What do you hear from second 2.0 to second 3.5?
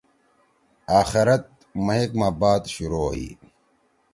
ما بعد شروع ہوئی۔